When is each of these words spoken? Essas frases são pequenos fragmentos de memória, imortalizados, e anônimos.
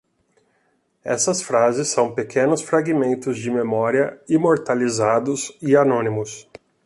Essas 1.03 1.43
frases 1.43 1.89
são 1.89 2.11
pequenos 2.15 2.63
fragmentos 2.63 3.37
de 3.37 3.51
memória, 3.51 4.19
imortalizados, 4.27 5.55
e 5.61 5.75
anônimos. 5.75 6.49